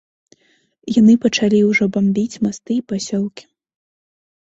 Яны 0.99 1.13
пачалі 1.27 1.59
ўжо 1.69 1.83
бамбіць 1.99 2.39
масты 2.49 2.71
і 2.81 2.83
пасёлкі. 2.93 3.45